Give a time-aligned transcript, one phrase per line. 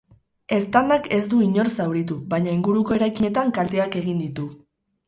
[0.55, 4.53] Eztandak ez du inor zauritu, baina inguruko eraikinetan kalteak egin ditu.